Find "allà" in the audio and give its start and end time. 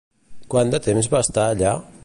1.53-1.79